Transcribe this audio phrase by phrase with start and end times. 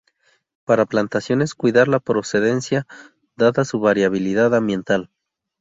[0.65, 2.87] Para plantaciones cuidar la procedencia
[3.35, 5.11] dada su variabilidad ambiental.